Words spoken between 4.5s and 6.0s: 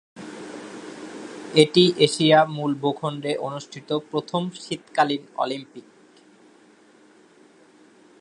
শীতকালীন অলিম্পিক।